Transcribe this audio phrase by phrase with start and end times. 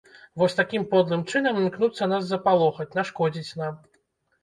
[0.41, 3.73] Вось такім подлым чынам імкнуцца нас запалохаць, нашкодзіць нам.